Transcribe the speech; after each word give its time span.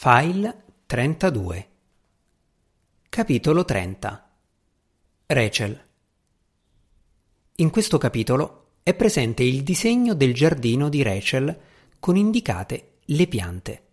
File 0.00 0.62
32 0.86 1.68
Capitolo 3.08 3.64
30 3.64 4.30
Rachel. 5.26 5.86
In 7.56 7.70
questo 7.70 7.98
capitolo 7.98 8.74
è 8.84 8.94
presente 8.94 9.42
il 9.42 9.64
disegno 9.64 10.14
del 10.14 10.34
giardino 10.34 10.88
di 10.88 11.02
Rachel 11.02 11.58
con 11.98 12.14
indicate 12.14 12.98
le 13.06 13.26
piante. 13.26 13.87